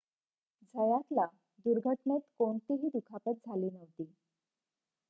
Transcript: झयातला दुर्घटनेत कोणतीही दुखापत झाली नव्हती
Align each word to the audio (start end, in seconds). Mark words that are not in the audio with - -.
झयातला 0.73 1.25
दुर्घटनेत 1.65 2.21
कोणतीही 2.37 2.89
दुखापत 2.89 3.47
झाली 3.47 3.69
नव्हती 3.69 4.11